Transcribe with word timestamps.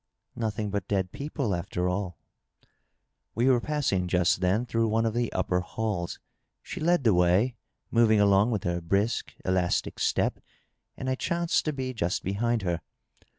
"Nothing 0.35 0.71
but 0.71 0.87
dead 0.87 1.11
people, 1.11 1.49
afl«r 1.51 1.87
all* 1.87 2.17
We 3.35 3.47
were 3.49 3.61
passing, 3.61 4.07
just 4.07 4.41
then, 4.41 4.65
through 4.65 4.87
one 4.87 5.05
of 5.05 5.13
the 5.13 5.31
upper 5.31 5.59
halls. 5.59 6.17
She 6.63 6.79
led 6.81 7.03
the 7.03 7.13
way, 7.13 7.55
moving 7.91 8.19
along 8.19 8.49
with 8.49 8.63
her 8.63 8.81
brisk, 8.81 9.35
elastic 9.45 9.99
step, 9.99 10.39
and 10.97 11.07
I 11.07 11.13
chanced 11.13 11.65
to 11.65 11.71
be 11.71 11.93
just 11.93 12.23
behind 12.23 12.63
her. 12.63 12.81